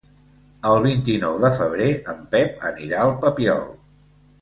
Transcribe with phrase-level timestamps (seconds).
[0.69, 3.67] El vint-i-nou de febrer en Pep anirà al Papiol.